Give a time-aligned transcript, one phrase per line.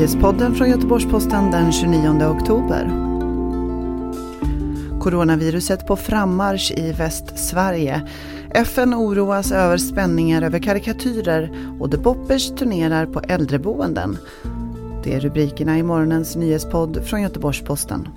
[0.00, 2.90] Nyhetspodden från Göteborgs-Posten den 29 oktober.
[5.00, 8.08] Coronaviruset på frammarsch i Västsverige.
[8.50, 11.50] FN oroas över spänningar över karikatyrer
[11.80, 14.18] och The Boppers turnerar på äldreboenden.
[15.04, 18.08] Det är rubrikerna i morgonens nyhetspodd från Göteborgs-Posten.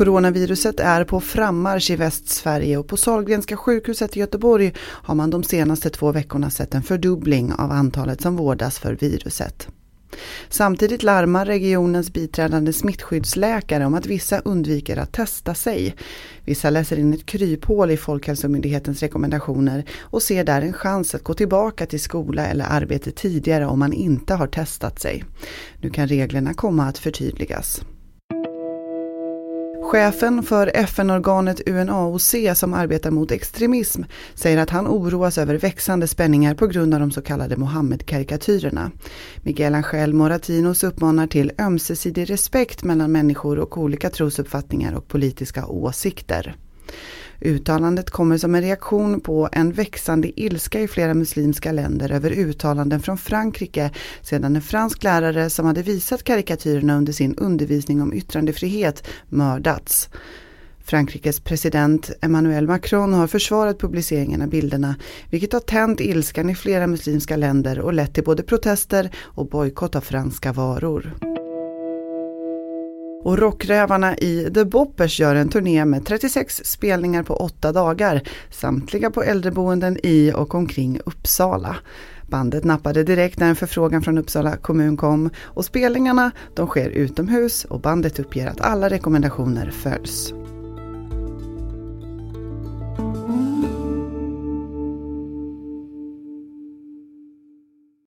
[0.00, 5.42] Coronaviruset är på frammarsch i Västsverige och på Sahlgrenska sjukhuset i Göteborg har man de
[5.42, 9.68] senaste två veckorna sett en fördubbling av antalet som vårdas för viruset.
[10.48, 15.94] Samtidigt larmar regionens biträdande smittskyddsläkare om att vissa undviker att testa sig.
[16.44, 21.34] Vissa läser in ett kryphål i Folkhälsomyndighetens rekommendationer och ser där en chans att gå
[21.34, 25.24] tillbaka till skola eller arbete tidigare om man inte har testat sig.
[25.80, 27.82] Nu kan reglerna komma att förtydligas.
[29.90, 34.02] Chefen för FN-organet UNAOC som arbetar mot extremism
[34.34, 38.90] säger att han oroas över växande spänningar på grund av de så kallade Mohammed-karikatyrerna.
[39.42, 46.56] Miguel Angel Moratinos uppmanar till ömsesidig respekt mellan människor och olika trosuppfattningar och politiska åsikter.
[47.40, 53.00] Uttalandet kommer som en reaktion på en växande ilska i flera muslimska länder över uttalanden
[53.00, 53.90] från Frankrike
[54.22, 60.08] sedan en fransk lärare som hade visat karikatyrerna under sin undervisning om yttrandefrihet mördats.
[60.84, 64.94] Frankrikes president Emmanuel Macron har försvarat publiceringen av bilderna
[65.30, 69.96] vilket har tänt ilskan i flera muslimska länder och lett till både protester och bojkott
[69.96, 71.29] av franska varor.
[73.22, 79.10] Och rockrävarna i The Boppers gör en turné med 36 spelningar på åtta dagar, samtliga
[79.10, 81.76] på äldreboenden i och omkring Uppsala.
[82.26, 87.64] Bandet nappade direkt när en förfrågan från Uppsala kommun kom och spelningarna de sker utomhus
[87.64, 90.32] och bandet uppger att alla rekommendationer följs.